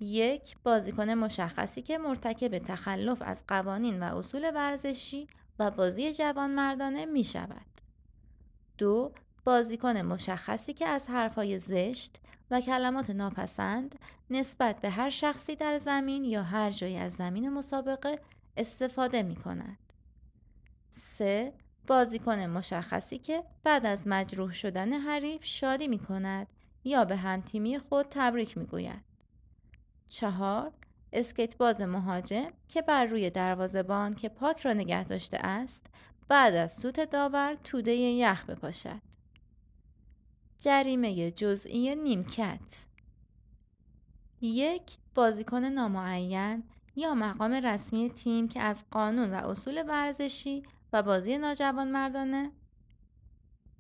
[0.01, 5.29] یک بازیکن مشخصی که مرتکب تخلف از قوانین و اصول ورزشی
[5.59, 7.67] و بازی جوانمردانه می شود.
[8.79, 9.13] دو
[9.45, 12.21] بازیکن مشخصی که از حرفهای زشت
[12.51, 13.99] و کلمات ناپسند
[14.31, 18.19] نسبت به هر شخصی در زمین یا هر جایی از زمین مسابقه
[18.57, 19.79] استفاده می کند.
[20.91, 21.53] 3.
[21.87, 26.47] بازیکن مشخصی که بعد از مجروح شدن حریف شادی می کند
[26.85, 29.05] یا به همتیمی خود تبریک می گوید.
[30.09, 30.73] چهار
[31.13, 35.87] اسکیت باز مهاجم که بر روی دروازبان که پاک را نگه داشته است
[36.29, 39.10] بعد از سوت داور توده یخ بپاشد.
[40.61, 42.61] جریمه جزئی نیمکت
[44.41, 44.83] یک
[45.15, 46.63] بازیکن نامعین
[46.97, 52.53] یا مقام رسمی تیم که از قانون و اصول ورزشی و بازی ناجوان مردانه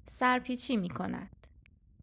[0.04, 1.46] سرپیچی می کند.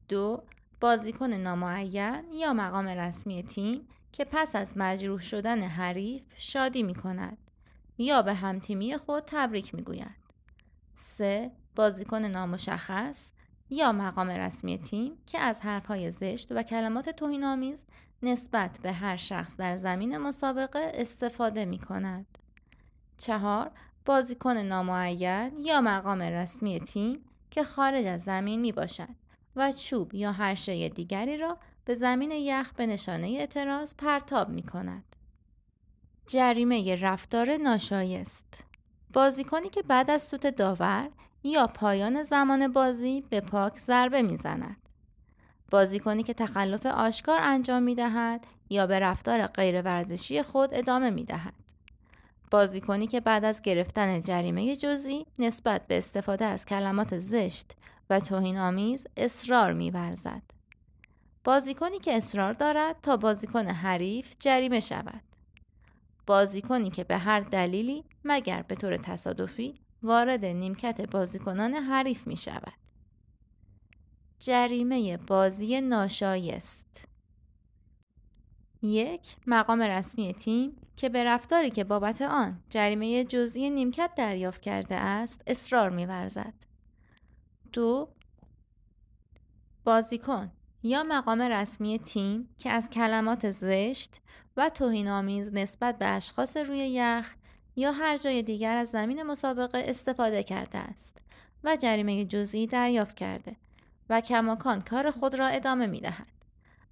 [0.09, 0.43] دو
[0.81, 7.37] بازیکن نامعین یا مقام رسمی تیم که پس از مجروح شدن حریف شادی می کند
[7.97, 10.17] یا به همتیمی خود تبریک می گوید.
[10.95, 13.31] سه بازیکن نامشخص
[13.69, 17.85] یا مقام رسمی تیم که از حرفهای زشت و کلمات توهینآمیز
[18.23, 22.37] نسبت به هر شخص در زمین مسابقه استفاده می کند.
[23.17, 23.71] چهار
[24.05, 29.15] بازیکن نامعین یا مقام رسمی تیم که خارج از زمین می باشد
[29.55, 34.63] و چوب یا هر شی دیگری را به زمین یخ به نشانه اعتراض پرتاب می
[34.63, 35.03] کند.
[36.27, 38.63] جریمه رفتار ناشایست
[39.13, 41.09] بازیکنی که بعد از سوت داور
[41.47, 44.77] یا پایان زمان بازی به پاک ضربه می‌زند.
[45.71, 51.23] بازیکنی که تخلف آشکار انجام می دهد یا به رفتار غیر ورزشی خود ادامه می
[51.23, 51.53] دهد.
[52.51, 57.71] بازیکنی که بعد از گرفتن جریمه جزئی نسبت به استفاده از کلمات زشت
[58.09, 60.41] و توهین آمیز اصرار می ورزد.
[61.43, 65.21] بازیکنی که اصرار دارد تا بازیکن حریف جریمه شود.
[66.27, 69.73] بازیکنی که به هر دلیلی مگر به طور تصادفی
[70.03, 72.73] وارد نیمکت بازیکنان حریف می شود.
[74.39, 77.07] جریمه بازی ناشایست
[78.81, 84.95] یک مقام رسمی تیم که به رفتاری که بابت آن جریمه جزئی نیمکت دریافت کرده
[84.95, 86.53] است اصرار می‌ورزد.
[87.73, 88.09] دو
[89.83, 90.51] بازیکن
[90.83, 94.21] یا مقام رسمی تیم که از کلمات زشت
[94.57, 97.35] و توهینآمیز نسبت به اشخاص روی یخ
[97.77, 101.21] یا هر جای دیگر از زمین مسابقه استفاده کرده است
[101.63, 103.55] و جریمه جزئی دریافت کرده
[104.09, 106.27] و کماکان کار خود را ادامه می دهد.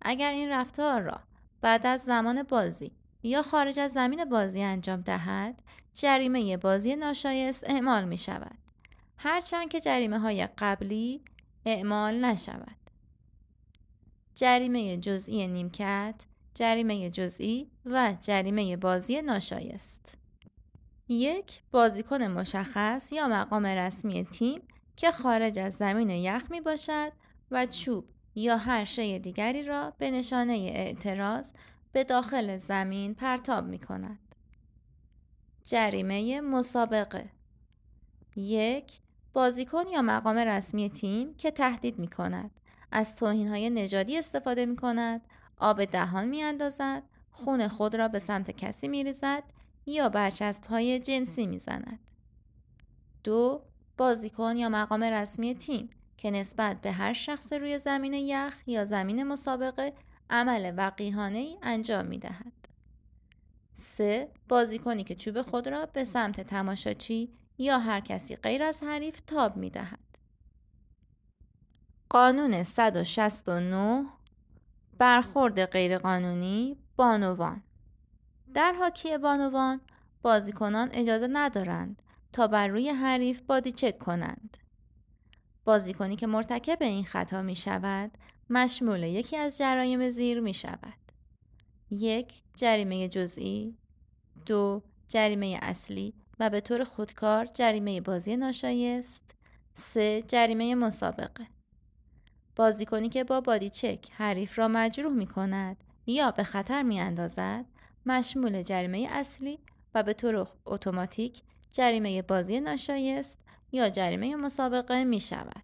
[0.01, 1.19] اگر این رفتار را
[1.61, 2.91] بعد از زمان بازی
[3.23, 5.61] یا خارج از زمین بازی انجام دهد
[5.93, 8.57] جریمه بازی ناشایست اعمال می شود.
[9.17, 11.21] هرچند که جریمه های قبلی
[11.65, 12.75] اعمال نشود.
[14.35, 16.15] جریمه جزئی نیمکت،
[16.53, 20.24] جریمه جزئی و جریمه بازی ناشایست.
[21.07, 24.61] یک بازیکن مشخص یا مقام رسمی تیم
[24.95, 27.11] که خارج از زمین یخ می باشد
[27.51, 31.53] و چوب یا هر شی دیگری را به نشانه اعتراض
[31.91, 34.19] به داخل زمین پرتاب می کند.
[35.63, 37.29] جریمه مسابقه
[38.35, 38.99] یک
[39.33, 42.51] بازیکن یا مقام رسمی تیم که تهدید می کند
[42.91, 45.21] از توهین های نژادی استفاده می کند
[45.57, 49.43] آب دهان می اندازد خون خود را به سمت کسی می ریزد
[49.85, 51.99] یا برچسب های جنسی می زند.
[53.23, 53.61] دو
[53.97, 59.23] بازیکن یا مقام رسمی تیم که نسبت به هر شخص روی زمین یخ یا زمین
[59.23, 59.93] مسابقه
[60.29, 62.53] عمل وقیهانه ای انجام می دهد.
[63.73, 64.31] 3.
[64.49, 69.57] بازیکنی که چوب خود را به سمت تماشاچی یا هر کسی غیر از حریف تاب
[69.57, 69.99] می دهد.
[72.09, 74.05] قانون 169
[74.97, 77.63] برخورد غیرقانونی بانوان
[78.55, 79.81] در حاکی بانوان
[80.21, 82.01] بازیکنان اجازه ندارند
[82.33, 84.57] تا بر روی حریف بادی چک کنند.
[85.65, 88.11] بازیکنی که مرتکب این خطا می شود
[88.49, 91.11] مشمول یکی از جرایم زیر می شود.
[91.89, 93.77] یک جریمه جزئی
[94.45, 99.35] دو جریمه اصلی و به طور خودکار جریمه بازی ناشایست
[99.73, 101.47] سه جریمه مسابقه
[102.55, 107.65] بازیکنی که با بادی چک حریف را مجروح می کند یا به خطر می اندازد
[108.05, 109.59] مشمول جریمه اصلی
[109.93, 111.41] و به طور اتوماتیک
[111.71, 113.39] جریمه بازی ناشایست
[113.71, 115.63] یا جریمه مسابقه می شود.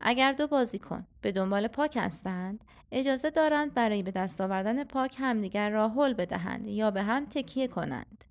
[0.00, 5.70] اگر دو بازیکن به دنبال پاک هستند اجازه دارند برای به دست آوردن پاک همدیگر
[5.70, 8.24] را حل بدهند یا به هم تکیه کنند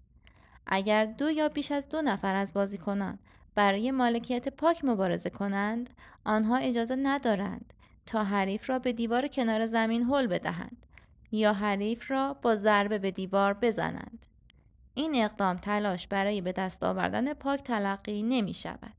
[0.68, 3.20] اگر دو یا بیش از دو نفر از بازیکنان
[3.56, 5.90] برای مالکیت پاک مبارزه کنند
[6.26, 7.74] آنها اجازه ندارند
[8.06, 10.86] تا حریف را به دیوار کنار زمین حل بدهند
[11.32, 14.26] یا حریف را با ضربه به دیوار بزنند.
[14.94, 18.94] این اقدام تلاش برای به دست آوردن puck تلقی نمی شود.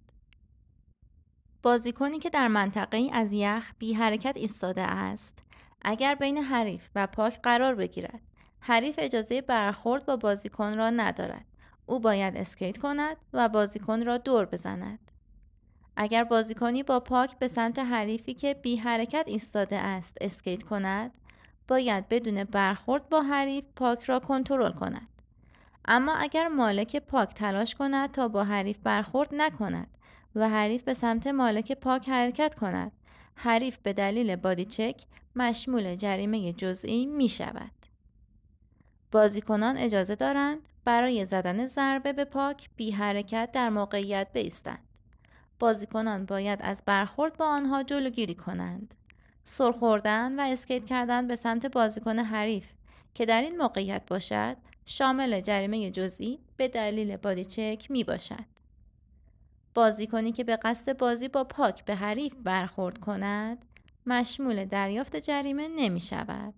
[1.63, 5.45] بازیکنی که در منطقه از یخ بی حرکت ایستاده است
[5.83, 8.21] اگر بین حریف و puck قرار بگیرد
[8.61, 11.45] حریف اجازه برخورد با بازیکن را ندارد.
[11.87, 15.11] او باید اسکیت کند و بازیکن را دور بزند.
[15.97, 21.19] اگر بازیکنی با puck به سمت حریفی که بی حرکت ایستاده است اسکیت کند
[21.71, 25.09] باید بدون برخورد با حریف پاک را کنترل کند
[25.85, 29.97] اما اگر مالک پاک تلاش کند تا با حریف برخورد نکند
[30.35, 32.93] و حریف به سمت مالک پاک حرکت کند
[33.35, 35.03] حریف به دلیل بادی چک
[35.37, 37.73] مشمول جریمه جزئی می شود.
[39.13, 44.89] بازیکنان اجازه دارند برای زدن ضربه به پاک بی حرکت در موقعیت بایستند.
[45.59, 48.95] بازیکنان باید از برخورد با آنها جلوگیری کنند.
[49.45, 52.71] سرخوردن و اسکیت کردن به سمت بازیکن حریف
[53.15, 58.45] که در این موقعیت باشد شامل جریمه جزئی به دلیل بادی چک می باشد.
[59.75, 63.65] بازیکنی که به قصد بازی با پاک به حریف برخورد کند
[64.07, 66.55] مشمول دریافت جریمه نمی شود.